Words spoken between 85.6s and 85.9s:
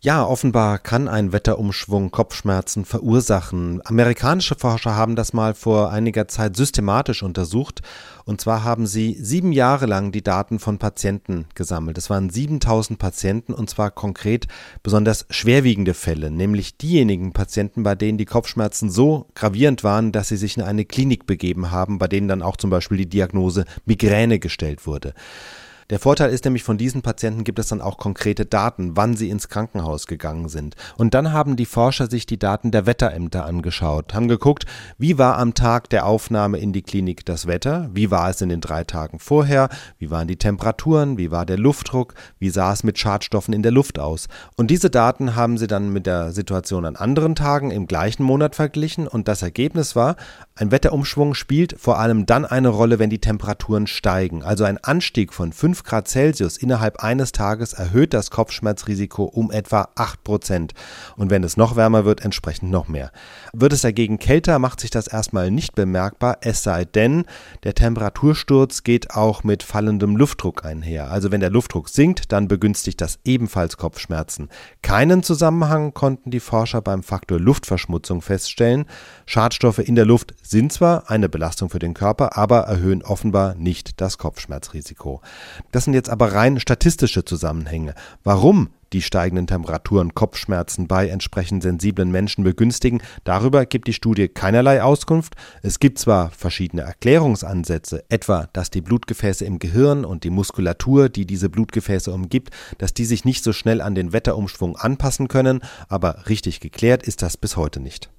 Das